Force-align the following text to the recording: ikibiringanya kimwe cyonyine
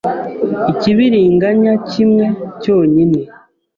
ikibiringanya 0.71 1.73
kimwe 1.89 2.25
cyonyine 2.61 3.21